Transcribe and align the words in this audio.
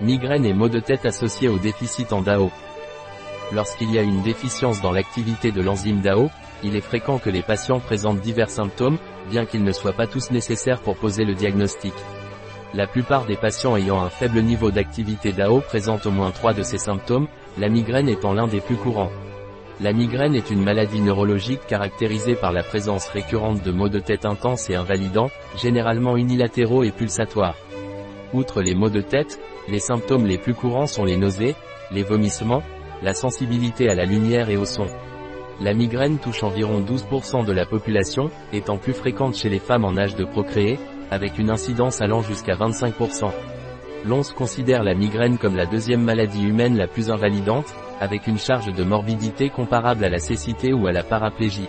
Migraine 0.00 0.44
et 0.44 0.52
maux 0.52 0.68
de 0.68 0.78
tête 0.78 1.06
associés 1.06 1.48
au 1.48 1.58
déficit 1.58 2.12
en 2.12 2.22
DAO. 2.22 2.52
Lorsqu'il 3.52 3.90
y 3.90 3.98
a 3.98 4.02
une 4.02 4.22
déficience 4.22 4.80
dans 4.80 4.92
l'activité 4.92 5.50
de 5.50 5.60
l'enzyme 5.60 6.00
DAO, 6.00 6.30
il 6.62 6.76
est 6.76 6.80
fréquent 6.80 7.18
que 7.18 7.30
les 7.30 7.42
patients 7.42 7.80
présentent 7.80 8.20
divers 8.20 8.50
symptômes, 8.50 8.98
bien 9.28 9.44
qu'ils 9.44 9.64
ne 9.64 9.72
soient 9.72 9.92
pas 9.92 10.06
tous 10.06 10.30
nécessaires 10.30 10.80
pour 10.80 10.96
poser 10.96 11.24
le 11.24 11.34
diagnostic. 11.34 11.94
La 12.74 12.86
plupart 12.86 13.24
des 13.24 13.36
patients 13.36 13.76
ayant 13.76 14.00
un 14.00 14.08
faible 14.08 14.40
niveau 14.40 14.70
d'activité 14.70 15.32
DAO 15.32 15.60
présentent 15.60 16.06
au 16.06 16.12
moins 16.12 16.30
trois 16.30 16.54
de 16.54 16.62
ces 16.62 16.78
symptômes, 16.78 17.26
la 17.58 17.68
migraine 17.68 18.08
étant 18.08 18.34
l'un 18.34 18.46
des 18.46 18.60
plus 18.60 18.76
courants. 18.76 19.10
La 19.80 19.92
migraine 19.92 20.36
est 20.36 20.50
une 20.50 20.62
maladie 20.62 21.00
neurologique 21.00 21.66
caractérisée 21.66 22.36
par 22.36 22.52
la 22.52 22.62
présence 22.62 23.08
récurrente 23.08 23.64
de 23.64 23.72
maux 23.72 23.88
de 23.88 23.98
tête 23.98 24.26
intenses 24.26 24.70
et 24.70 24.76
invalidants, 24.76 25.30
généralement 25.56 26.16
unilatéraux 26.16 26.84
et 26.84 26.92
pulsatoires. 26.92 27.56
Outre 28.34 28.60
les 28.60 28.74
maux 28.74 28.90
de 28.90 29.00
tête, 29.00 29.40
les 29.68 29.78
symptômes 29.78 30.26
les 30.26 30.38
plus 30.38 30.54
courants 30.54 30.86
sont 30.86 31.04
les 31.04 31.16
nausées, 31.16 31.54
les 31.90 32.02
vomissements, 32.02 32.62
la 33.02 33.14
sensibilité 33.14 33.88
à 33.88 33.94
la 33.94 34.04
lumière 34.04 34.50
et 34.50 34.56
au 34.56 34.66
son. 34.66 34.86
La 35.60 35.72
migraine 35.72 36.18
touche 36.18 36.42
environ 36.42 36.80
12% 36.80 37.44
de 37.44 37.52
la 37.52 37.64
population, 37.64 38.30
étant 38.52 38.76
plus 38.76 38.92
fréquente 38.92 39.34
chez 39.34 39.48
les 39.48 39.58
femmes 39.58 39.84
en 39.84 39.96
âge 39.96 40.14
de 40.14 40.24
procréer, 40.24 40.78
avec 41.10 41.38
une 41.38 41.50
incidence 41.50 42.00
allant 42.00 42.20
jusqu'à 42.20 42.54
25%. 42.54 43.30
L'ONS 44.04 44.32
considère 44.36 44.84
la 44.84 44.94
migraine 44.94 45.38
comme 45.38 45.56
la 45.56 45.66
deuxième 45.66 46.02
maladie 46.02 46.44
humaine 46.44 46.76
la 46.76 46.86
plus 46.86 47.10
invalidante, 47.10 47.74
avec 47.98 48.26
une 48.26 48.38
charge 48.38 48.72
de 48.72 48.84
morbidité 48.84 49.48
comparable 49.48 50.04
à 50.04 50.08
la 50.08 50.18
cécité 50.18 50.72
ou 50.72 50.86
à 50.86 50.92
la 50.92 51.02
paraplégie. 51.02 51.68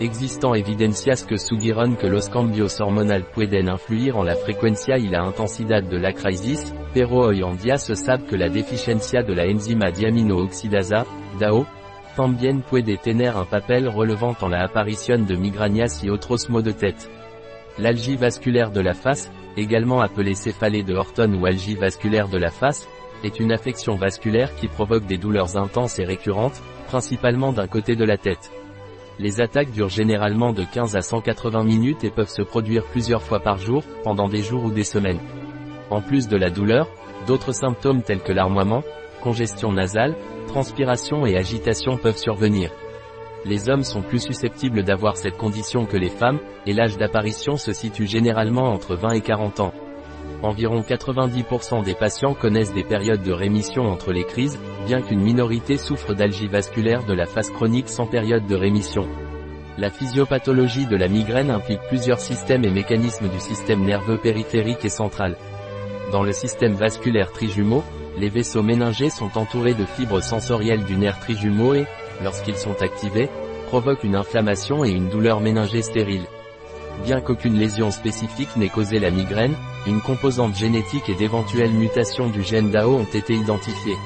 Existant 0.00 0.54
evidencias 0.54 1.24
que 1.24 1.36
sugiron 1.36 1.94
que 1.94 2.08
los 2.08 2.30
cambios 2.30 2.80
hormonal 2.80 3.26
pueden 3.34 3.68
influir 3.68 4.14
en 4.16 4.24
la 4.24 4.34
frecuencia 4.34 4.96
y 4.96 5.08
la 5.08 5.26
intensidad 5.26 5.82
de 5.82 5.98
la 5.98 6.14
crisis, 6.14 6.72
pero 6.94 7.26
hoy 7.26 7.42
en 7.42 7.58
día 7.58 7.76
se 7.76 7.94
sabe 7.94 8.24
que 8.24 8.38
la 8.38 8.48
deficiencia 8.48 9.22
de 9.22 9.34
la 9.34 9.44
enzima 9.44 9.90
diaminooxidasa, 9.90 11.04
DAO, 11.38 11.66
también 12.16 12.62
puede 12.62 12.96
tener 12.96 13.36
un 13.36 13.44
papel 13.44 13.90
relevant 13.90 14.34
en 14.40 14.52
la 14.52 14.64
apparition 14.64 15.26
de 15.26 15.36
migrañas 15.36 16.02
y 16.02 16.08
otros 16.08 16.48
maux 16.48 16.62
de 16.62 16.72
tête. 16.72 17.10
L'algie 17.76 18.16
vasculaire 18.16 18.70
de 18.70 18.80
la 18.80 18.94
face, 18.94 19.30
également 19.58 20.00
appelée 20.00 20.34
céphalée 20.34 20.82
de 20.82 20.94
Horton 20.94 21.34
ou 21.34 21.44
algie 21.44 21.74
vasculaire 21.74 22.28
de 22.28 22.38
la 22.38 22.50
face, 22.50 22.88
est 23.22 23.38
une 23.38 23.52
affection 23.52 23.96
vasculaire 23.96 24.54
qui 24.54 24.66
provoque 24.66 25.04
des 25.04 25.18
douleurs 25.18 25.58
intenses 25.58 25.98
et 25.98 26.06
récurrentes, 26.06 26.62
principalement 26.86 27.52
d'un 27.52 27.68
côté 27.68 27.96
de 27.96 28.04
la 28.06 28.16
tête. 28.16 28.50
Les 29.20 29.42
attaques 29.42 29.70
durent 29.72 29.90
généralement 29.90 30.54
de 30.54 30.64
15 30.64 30.96
à 30.96 31.02
180 31.02 31.62
minutes 31.62 32.04
et 32.04 32.10
peuvent 32.10 32.30
se 32.30 32.40
produire 32.40 32.86
plusieurs 32.86 33.22
fois 33.22 33.38
par 33.38 33.58
jour, 33.58 33.82
pendant 34.02 34.28
des 34.28 34.42
jours 34.42 34.64
ou 34.64 34.70
des 34.70 34.82
semaines. 34.82 35.20
En 35.90 36.00
plus 36.00 36.26
de 36.26 36.38
la 36.38 36.48
douleur, 36.48 36.88
d'autres 37.26 37.52
symptômes 37.52 38.00
tels 38.00 38.22
que 38.22 38.32
l'armoiement, 38.32 38.82
congestion 39.22 39.72
nasale, 39.72 40.16
transpiration 40.46 41.26
et 41.26 41.36
agitation 41.36 41.98
peuvent 41.98 42.16
survenir. 42.16 42.70
Les 43.44 43.68
hommes 43.68 43.84
sont 43.84 44.00
plus 44.00 44.20
susceptibles 44.20 44.84
d'avoir 44.84 45.18
cette 45.18 45.36
condition 45.36 45.84
que 45.84 45.98
les 45.98 46.08
femmes, 46.08 46.40
et 46.64 46.72
l'âge 46.72 46.96
d'apparition 46.96 47.58
se 47.58 47.74
situe 47.74 48.06
généralement 48.06 48.72
entre 48.72 48.96
20 48.96 49.10
et 49.10 49.20
40 49.20 49.60
ans. 49.60 49.74
Environ 50.42 50.80
90% 50.80 51.84
des 51.84 51.94
patients 51.94 52.32
connaissent 52.32 52.72
des 52.72 52.82
périodes 52.82 53.22
de 53.22 53.32
rémission 53.32 53.84
entre 53.84 54.10
les 54.10 54.24
crises, 54.24 54.58
bien 54.86 55.02
qu'une 55.02 55.20
minorité 55.20 55.76
souffre 55.76 56.14
d'algie 56.14 56.48
vasculaire 56.48 57.04
de 57.04 57.12
la 57.12 57.26
phase 57.26 57.50
chronique 57.50 57.90
sans 57.90 58.06
période 58.06 58.46
de 58.46 58.56
rémission. 58.56 59.06
La 59.76 59.90
physiopathologie 59.90 60.86
de 60.86 60.96
la 60.96 61.08
migraine 61.08 61.50
implique 61.50 61.82
plusieurs 61.88 62.20
systèmes 62.20 62.64
et 62.64 62.70
mécanismes 62.70 63.28
du 63.28 63.38
système 63.38 63.84
nerveux 63.84 64.16
périphérique 64.16 64.84
et 64.84 64.90
central. 64.90 65.36
Dans 66.10 66.22
le 66.22 66.32
système 66.32 66.74
vasculaire 66.74 67.32
trijumeau, 67.32 67.84
les 68.16 68.30
vaisseaux 68.30 68.62
méningés 68.62 69.10
sont 69.10 69.36
entourés 69.36 69.74
de 69.74 69.84
fibres 69.84 70.22
sensorielles 70.22 70.84
du 70.84 70.96
nerf 70.96 71.20
trijumeau 71.20 71.74
et, 71.74 71.86
lorsqu'ils 72.24 72.56
sont 72.56 72.80
activés, 72.82 73.28
provoquent 73.66 74.04
une 74.04 74.16
inflammation 74.16 74.84
et 74.84 74.90
une 74.90 75.08
douleur 75.10 75.40
méningée 75.40 75.82
stérile. 75.82 76.26
Bien 77.04 77.20
qu'aucune 77.20 77.58
lésion 77.58 77.90
spécifique 77.90 78.56
n'ait 78.56 78.68
causé 78.68 78.98
la 78.98 79.10
migraine, 79.10 79.54
une 79.86 80.00
composante 80.00 80.54
génétique 80.54 81.08
et 81.08 81.14
d'éventuelles 81.14 81.72
mutations 81.72 82.28
du 82.28 82.42
gène 82.42 82.70
DAO 82.70 82.96
ont 82.96 83.04
été 83.04 83.34
identifiées. 83.34 83.96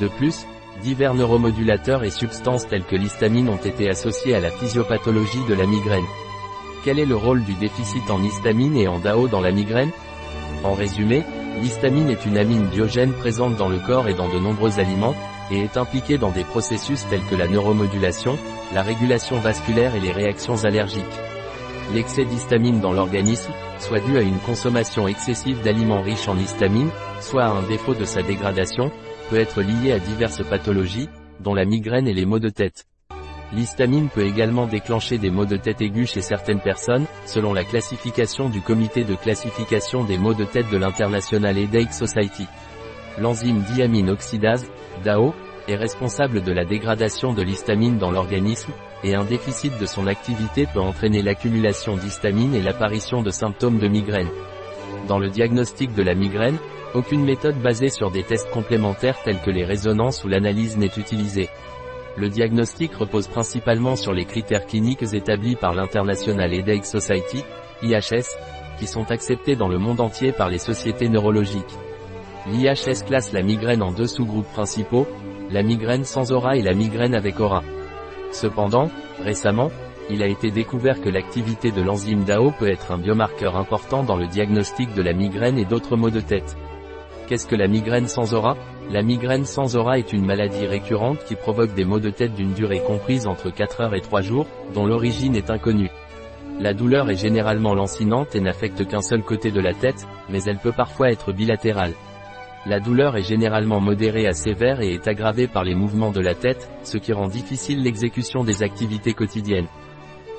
De 0.00 0.08
plus, 0.08 0.46
divers 0.82 1.14
neuromodulateurs 1.14 2.02
et 2.02 2.10
substances 2.10 2.66
telles 2.66 2.84
que 2.84 2.96
l'histamine 2.96 3.48
ont 3.48 3.56
été 3.56 3.90
associés 3.90 4.34
à 4.34 4.40
la 4.40 4.50
physiopathologie 4.50 5.44
de 5.48 5.54
la 5.54 5.66
migraine. 5.66 6.04
Quel 6.84 6.98
est 6.98 7.06
le 7.06 7.16
rôle 7.16 7.44
du 7.44 7.54
déficit 7.54 8.10
en 8.10 8.22
histamine 8.22 8.76
et 8.76 8.88
en 8.88 8.98
DAO 8.98 9.28
dans 9.28 9.40
la 9.40 9.52
migraine? 9.52 9.90
En 10.64 10.72
résumé, 10.72 11.22
l'histamine 11.60 12.08
est 12.08 12.24
une 12.24 12.38
amine 12.38 12.66
biogène 12.66 13.12
présente 13.12 13.56
dans 13.56 13.68
le 13.68 13.78
corps 13.78 14.08
et 14.08 14.14
dans 14.14 14.28
de 14.28 14.38
nombreux 14.38 14.80
aliments, 14.80 15.14
et 15.50 15.60
est 15.60 15.76
impliquée 15.76 16.16
dans 16.16 16.30
des 16.30 16.44
processus 16.44 17.06
tels 17.08 17.24
que 17.30 17.36
la 17.36 17.48
neuromodulation, 17.48 18.38
la 18.74 18.82
régulation 18.82 19.38
vasculaire 19.38 19.94
et 19.94 20.00
les 20.00 20.12
réactions 20.12 20.64
allergiques. 20.64 21.04
L'excès 21.92 22.24
d'histamine 22.24 22.80
dans 22.80 22.92
l'organisme, 22.92 23.52
soit 23.78 24.00
dû 24.00 24.16
à 24.16 24.22
une 24.22 24.38
consommation 24.38 25.06
excessive 25.06 25.62
d'aliments 25.62 26.02
riches 26.02 26.28
en 26.28 26.38
histamine, 26.38 26.90
soit 27.20 27.44
à 27.44 27.50
un 27.50 27.62
défaut 27.62 27.94
de 27.94 28.04
sa 28.04 28.22
dégradation, 28.22 28.90
peut 29.30 29.38
être 29.38 29.60
lié 29.60 29.92
à 29.92 29.98
diverses 29.98 30.42
pathologies, 30.42 31.08
dont 31.40 31.54
la 31.54 31.64
migraine 31.64 32.08
et 32.08 32.14
les 32.14 32.24
maux 32.24 32.38
de 32.38 32.48
tête. 32.48 32.86
L'histamine 33.52 34.08
peut 34.08 34.24
également 34.24 34.66
déclencher 34.66 35.18
des 35.18 35.30
maux 35.30 35.44
de 35.44 35.56
tête 35.56 35.80
aigus 35.82 36.12
chez 36.12 36.22
certaines 36.22 36.60
personnes, 36.60 37.06
selon 37.26 37.52
la 37.52 37.64
classification 37.64 38.48
du 38.48 38.60
comité 38.60 39.04
de 39.04 39.14
classification 39.14 40.04
des 40.04 40.18
maux 40.18 40.34
de 40.34 40.44
tête 40.44 40.70
de 40.70 40.78
l'International 40.78 41.56
Headache 41.56 41.92
Society. 41.92 42.46
L'enzyme 43.20 43.62
diamine 43.72 44.10
oxydase, 44.10 44.66
DAO, 45.04 45.34
est 45.68 45.76
responsable 45.76 46.42
de 46.42 46.52
la 46.52 46.64
dégradation 46.64 47.32
de 47.32 47.42
l'histamine 47.42 47.98
dans 47.98 48.10
l'organisme, 48.10 48.72
et 49.04 49.14
un 49.14 49.24
déficit 49.24 49.78
de 49.78 49.86
son 49.86 50.06
activité 50.06 50.66
peut 50.72 50.80
entraîner 50.80 51.22
l'accumulation 51.22 51.96
d'histamine 51.96 52.54
et 52.54 52.62
l'apparition 52.62 53.22
de 53.22 53.30
symptômes 53.30 53.78
de 53.78 53.86
migraine. 53.86 54.30
Dans 55.06 55.18
le 55.18 55.28
diagnostic 55.28 55.94
de 55.94 56.02
la 56.02 56.14
migraine, 56.14 56.56
aucune 56.94 57.24
méthode 57.24 57.60
basée 57.60 57.90
sur 57.90 58.10
des 58.10 58.22
tests 58.22 58.50
complémentaires 58.50 59.20
tels 59.22 59.40
que 59.40 59.50
les 59.50 59.64
résonances 59.64 60.24
ou 60.24 60.28
l'analyse 60.28 60.78
n'est 60.78 60.96
utilisée. 60.96 61.50
Le 62.16 62.30
diagnostic 62.30 62.94
repose 62.94 63.28
principalement 63.28 63.96
sur 63.96 64.12
les 64.12 64.24
critères 64.24 64.66
cliniques 64.66 65.12
établis 65.12 65.56
par 65.56 65.74
l'International 65.74 66.54
Headache 66.54 66.84
Society, 66.84 67.44
IHS, 67.82 68.38
qui 68.78 68.86
sont 68.86 69.10
acceptés 69.10 69.56
dans 69.56 69.68
le 69.68 69.78
monde 69.78 70.00
entier 70.00 70.32
par 70.32 70.48
les 70.48 70.58
sociétés 70.58 71.08
neurologiques. 71.08 71.74
L'IHS 72.46 73.04
classe 73.04 73.32
la 73.32 73.42
migraine 73.42 73.82
en 73.82 73.92
deux 73.92 74.06
sous-groupes 74.06 74.50
principaux, 74.52 75.06
la 75.50 75.62
migraine 75.62 76.04
sans 76.04 76.32
aura 76.32 76.56
et 76.56 76.62
la 76.62 76.74
migraine 76.74 77.14
avec 77.14 77.40
aura. 77.40 77.62
Cependant, 78.34 78.90
récemment, 79.20 79.70
il 80.10 80.20
a 80.20 80.26
été 80.26 80.50
découvert 80.50 81.00
que 81.00 81.08
l'activité 81.08 81.70
de 81.70 81.80
l'enzyme 81.80 82.24
DAO 82.24 82.50
peut 82.50 82.68
être 82.68 82.90
un 82.90 82.98
biomarqueur 82.98 83.56
important 83.56 84.02
dans 84.02 84.16
le 84.16 84.26
diagnostic 84.26 84.92
de 84.92 85.02
la 85.02 85.12
migraine 85.12 85.56
et 85.56 85.64
d'autres 85.64 85.96
maux 85.96 86.10
de 86.10 86.18
tête. 86.18 86.56
Qu'est-ce 87.28 87.46
que 87.46 87.54
la 87.54 87.68
migraine 87.68 88.08
sans 88.08 88.34
aura? 88.34 88.56
La 88.90 89.02
migraine 89.02 89.44
sans 89.44 89.76
aura 89.76 89.98
est 89.98 90.12
une 90.12 90.26
maladie 90.26 90.66
récurrente 90.66 91.24
qui 91.24 91.36
provoque 91.36 91.74
des 91.74 91.84
maux 91.84 92.00
de 92.00 92.10
tête 92.10 92.34
d'une 92.34 92.54
durée 92.54 92.82
comprise 92.84 93.28
entre 93.28 93.50
4 93.50 93.82
heures 93.82 93.94
et 93.94 94.00
3 94.00 94.20
jours, 94.20 94.48
dont 94.74 94.84
l'origine 94.84 95.36
est 95.36 95.50
inconnue. 95.50 95.90
La 96.58 96.74
douleur 96.74 97.08
est 97.10 97.16
généralement 97.16 97.74
lancinante 97.74 98.34
et 98.34 98.40
n'affecte 98.40 98.84
qu'un 98.88 99.00
seul 99.00 99.22
côté 99.22 99.52
de 99.52 99.60
la 99.60 99.74
tête, 99.74 100.08
mais 100.28 100.42
elle 100.42 100.58
peut 100.58 100.72
parfois 100.72 101.12
être 101.12 101.32
bilatérale. 101.32 101.94
La 102.66 102.80
douleur 102.80 103.16
est 103.18 103.22
généralement 103.22 103.80
modérée 103.80 104.26
à 104.26 104.32
sévère 104.32 104.80
et 104.80 104.94
est 104.94 105.06
aggravée 105.06 105.48
par 105.48 105.64
les 105.64 105.74
mouvements 105.74 106.12
de 106.12 106.20
la 106.20 106.34
tête, 106.34 106.70
ce 106.82 106.96
qui 106.96 107.12
rend 107.12 107.28
difficile 107.28 107.82
l'exécution 107.82 108.42
des 108.42 108.62
activités 108.62 109.12
quotidiennes. 109.12 109.68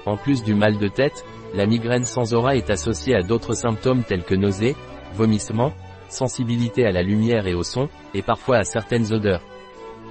En 0.08 0.18
plus 0.18 0.44
du 0.44 0.56
mal 0.56 0.80
de 0.80 0.88
tête, 0.88 1.24
la 1.54 1.68
migraine 1.68 2.04
sans 2.06 2.34
aura 2.34 2.56
est 2.56 2.72
associée 2.72 3.16
à 3.16 3.22
d'autres 3.22 3.54
symptômes 3.54 4.04
tels 4.04 4.24
que 4.24 4.34
nausées, 4.34 4.76
vomissements, 5.14 5.74
sensibilité 6.10 6.86
à 6.86 6.92
la 6.92 7.04
lumière 7.04 7.46
et 7.46 7.54
au 7.54 7.64
son, 7.64 7.90
et 8.16 8.24
parfois 8.24 8.58
à 8.58 8.64
certaines 8.64 9.14
odeurs. 9.14 9.42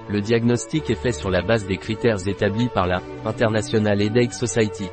Le 0.07 0.21
diagnostic 0.21 0.89
est 0.89 0.95
fait 0.95 1.11
sur 1.11 1.29
la 1.29 1.41
base 1.41 1.65
des 1.65 1.77
critères 1.77 2.27
établis 2.27 2.69
par 2.69 2.87
la 2.87 3.01
International 3.25 4.01
Headache 4.01 4.33
Society. 4.33 4.87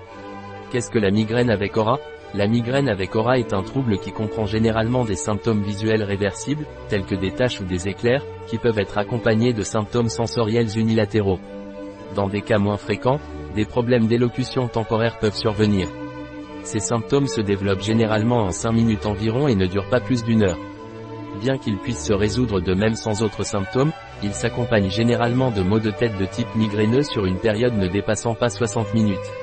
Qu'est-ce 0.70 0.90
que 0.90 0.98
la 0.98 1.10
migraine 1.10 1.50
avec 1.50 1.76
aura? 1.76 1.98
La 2.34 2.46
migraine 2.46 2.88
avec 2.88 3.14
aura 3.14 3.38
est 3.38 3.52
un 3.52 3.62
trouble 3.62 3.98
qui 3.98 4.10
comprend 4.10 4.46
généralement 4.46 5.04
des 5.04 5.16
symptômes 5.16 5.62
visuels 5.62 6.02
réversibles, 6.02 6.66
tels 6.88 7.04
que 7.04 7.14
des 7.14 7.32
taches 7.32 7.60
ou 7.60 7.64
des 7.64 7.88
éclairs, 7.88 8.24
qui 8.46 8.56
peuvent 8.56 8.78
être 8.78 8.96
accompagnés 8.96 9.52
de 9.52 9.62
symptômes 9.62 10.08
sensoriels 10.08 10.78
unilatéraux. 10.78 11.40
Dans 12.14 12.28
des 12.28 12.40
cas 12.40 12.58
moins 12.58 12.78
fréquents, 12.78 13.20
des 13.54 13.66
problèmes 13.66 14.06
d'élocution 14.06 14.66
temporaire 14.66 15.18
peuvent 15.18 15.36
survenir. 15.36 15.88
Ces 16.62 16.80
symptômes 16.80 17.26
se 17.26 17.42
développent 17.42 17.82
généralement 17.82 18.44
en 18.44 18.50
5 18.50 18.72
minutes 18.72 19.06
environ 19.06 19.48
et 19.48 19.54
ne 19.54 19.66
durent 19.66 19.90
pas 19.90 20.00
plus 20.00 20.24
d'une 20.24 20.42
heure. 20.42 20.58
Bien 21.40 21.58
qu'ils 21.58 21.78
puissent 21.78 22.06
se 22.06 22.12
résoudre 22.12 22.60
de 22.60 22.72
même 22.72 22.94
sans 22.94 23.22
autres 23.22 23.44
symptômes, 23.44 23.92
ils 24.22 24.34
s'accompagnent 24.34 24.90
généralement 24.90 25.50
de 25.50 25.62
maux 25.62 25.80
de 25.80 25.90
tête 25.90 26.16
de 26.18 26.26
type 26.26 26.54
migraineux 26.54 27.02
sur 27.02 27.26
une 27.26 27.38
période 27.38 27.74
ne 27.74 27.88
dépassant 27.88 28.34
pas 28.34 28.48
60 28.48 28.94
minutes. 28.94 29.41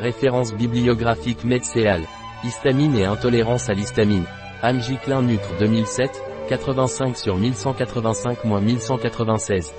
Référence 0.00 0.54
bibliographique 0.54 1.44
Medseal. 1.44 2.02
Histamine 2.44 2.96
et 2.96 3.06
intolérance 3.06 3.70
à 3.70 3.72
l'histamine. 3.72 4.24
Anne 4.62 4.80
Giclin 4.80 5.22
Nutre 5.22 5.48
2007, 5.58 6.22
85 6.48 7.16
sur 7.16 7.36
1185-1196. 7.38 9.72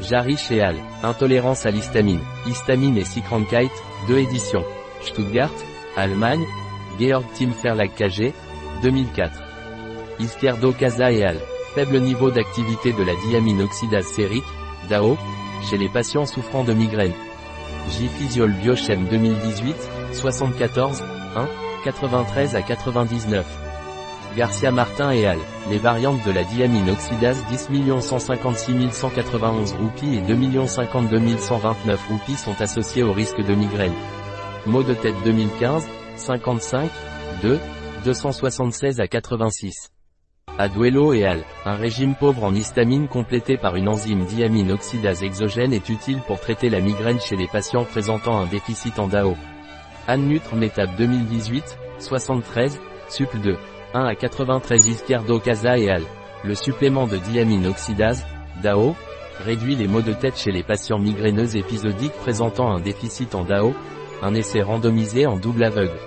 Jarich 0.00 0.50
et 0.50 0.60
Al. 0.60 0.76
Intolérance 1.02 1.64
à 1.66 1.70
l'histamine. 1.70 2.20
Histamine 2.46 2.98
et 2.98 3.04
Cycrankite, 3.04 3.72
2 4.08 4.18
éditions. 4.18 4.64
Stuttgart, 5.00 5.54
Allemagne. 5.96 6.44
Georg 6.98 7.24
Tim 7.34 7.50
Verlag 7.62 7.90
KG, 7.94 8.32
2004. 8.82 9.42
Izquierdo 10.20 10.72
Casa 10.72 11.12
et 11.12 11.24
Al. 11.24 11.38
Faible 11.74 12.00
niveau 12.00 12.30
d'activité 12.30 12.92
de 12.92 13.02
la 13.02 13.14
diamine 13.26 13.62
oxydase 13.62 14.06
sérique, 14.06 14.44
DAO, 14.88 15.16
chez 15.68 15.76
les 15.76 15.88
patients 15.88 16.26
souffrant 16.26 16.62
de 16.62 16.72
J-Physiol 17.90 18.52
Biochem 18.52 19.06
2018, 19.08 19.76
74, 20.12 21.02
1, 21.36 21.48
93 21.84 22.56
à 22.56 22.62
99. 22.62 23.44
Garcia 24.36 24.72
Martin 24.72 25.12
et 25.12 25.26
al. 25.26 25.38
Les 25.70 25.78
variantes 25.78 26.24
de 26.26 26.32
la 26.32 26.42
diamine 26.44 26.90
oxydase 26.90 27.44
10 27.50 28.00
156 28.00 28.90
191 28.92 29.72
roupies 29.74 30.16
et 30.16 30.20
2 30.22 30.66
052 30.66 31.38
129 31.38 32.08
roupies 32.08 32.36
sont 32.36 32.60
associées 32.60 33.04
au 33.04 33.12
risque 33.12 33.40
de 33.40 33.54
migraine. 33.54 33.94
Maux 34.66 34.82
de 34.82 34.94
tête 34.94 35.14
2015, 35.24 35.86
55, 36.16 36.90
2, 37.42 37.60
276 38.04 39.00
à 39.00 39.06
86. 39.06 39.93
Aduelo 40.56 41.12
et 41.12 41.24
al. 41.24 41.42
Un 41.64 41.74
régime 41.74 42.14
pauvre 42.14 42.44
en 42.44 42.54
histamine 42.54 43.08
complété 43.08 43.56
par 43.56 43.74
une 43.74 43.88
enzyme 43.88 44.24
diamine 44.24 44.70
oxydase 44.70 45.24
exogène 45.24 45.72
est 45.72 45.88
utile 45.88 46.20
pour 46.28 46.38
traiter 46.38 46.70
la 46.70 46.80
migraine 46.80 47.20
chez 47.20 47.34
les 47.34 47.48
patients 47.48 47.84
présentant 47.84 48.38
un 48.38 48.46
déficit 48.46 49.00
en 49.00 49.08
DAO. 49.08 49.34
Anne 50.06 50.28
Nutre 50.28 50.54
Métab 50.54 50.90
2018, 50.96 51.76
73, 51.98 52.80
Sup 53.08 53.36
2. 53.42 53.56
1 53.94 54.04
à 54.04 54.14
93 54.14 54.86
Izquierdo 54.86 55.40
Casa 55.40 55.76
et 55.76 55.90
al. 55.90 56.02
Le 56.44 56.54
supplément 56.54 57.08
de 57.08 57.16
diamine 57.16 57.66
oxydase, 57.66 58.24
DAO, 58.62 58.94
réduit 59.44 59.74
les 59.74 59.88
maux 59.88 60.02
de 60.02 60.12
tête 60.12 60.38
chez 60.38 60.52
les 60.52 60.62
patients 60.62 61.00
migraineux 61.00 61.56
épisodiques 61.56 62.12
présentant 62.12 62.70
un 62.70 62.80
déficit 62.80 63.34
en 63.34 63.42
DAO, 63.42 63.74
un 64.22 64.34
essai 64.34 64.62
randomisé 64.62 65.26
en 65.26 65.36
double 65.36 65.64
aveugle. 65.64 65.98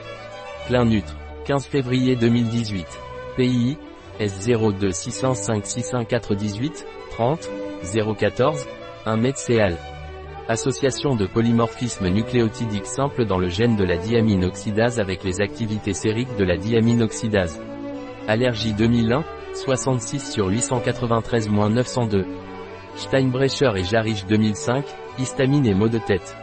Plein 0.68 0.86
Nutre, 0.86 1.18
15 1.46 1.66
février 1.66 2.16
2018. 2.16 2.88
PI, 3.36 3.78
S02 4.19 4.92
605 4.92 5.66
614 5.66 6.86
30 7.12 7.50
014 8.18 8.68
1 9.06 9.18
METCEAL. 9.18 9.78
Association 10.48 11.16
de 11.16 11.28
polymorphisme 11.28 12.08
nucléotidique 12.08 12.86
simple 12.86 13.25
dans 13.25 13.38
le 13.38 13.50
gène 13.50 13.75
de 13.75 13.84
la 13.84 13.98
diamine 13.98 14.46
oxydase 14.46 15.00
avec 15.00 15.24
les 15.24 15.42
activités 15.42 15.94
sériques 15.94 16.36
de 16.38 16.44
la 16.44 16.58
diamine 16.58 17.04
oxydase. 17.04 17.62
Allergie 18.28 18.74
2001, 18.74 19.24
66 19.54 20.31
sur 20.31 20.50
893-902. 20.50 22.25
Steinbrecher 22.96 23.72
et 23.75 23.84
Jarich 23.84 24.25
2005, 24.25 24.86
histamine 25.20 25.66
et 25.68 25.75
maux 25.75 25.90
de 25.90 26.00
tête. 26.00 26.36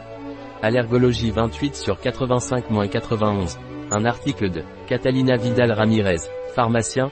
Allergologie 0.61 1.31
28 1.31 1.75
sur 1.75 1.97
85-91. 1.97 3.57
Un 3.91 4.05
article 4.05 4.49
de 4.49 4.63
Catalina 4.87 5.35
Vidal 5.35 5.71
Ramirez, 5.71 6.29
pharmacien, 6.55 7.11